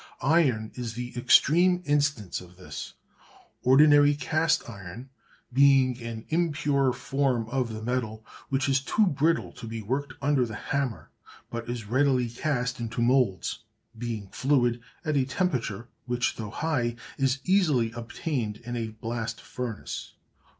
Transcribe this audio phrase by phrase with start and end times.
[0.23, 2.95] Iron is the extreme instance of this:
[3.61, 5.11] ordinary cast iron
[5.53, 10.43] being an impure form of the metal, which is too brittle to be worked under
[10.43, 11.11] the hammer,
[11.51, 13.59] but is readily cast into moulds,
[13.95, 20.13] being fluid at a temperature which, though high, is easily obtained in a blast furnace.